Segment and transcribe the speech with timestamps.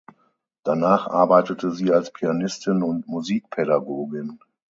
[0.63, 4.39] Danach arbeitete sie als Pianistin und Musikpädagogin.